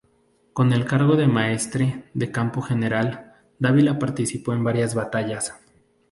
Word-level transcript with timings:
Con 0.53 0.73
el 0.73 0.85
cargo 0.85 1.15
de 1.15 1.27
maestre 1.27 2.05
de 2.15 2.31
campo 2.31 2.63
general, 2.63 3.35
Dávila 3.59 3.99
participó 3.99 4.51
en 4.51 4.63
varias 4.63 4.95
batallas. 4.95 5.53